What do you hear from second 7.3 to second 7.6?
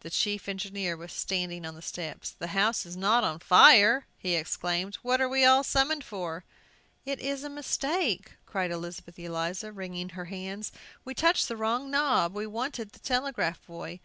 a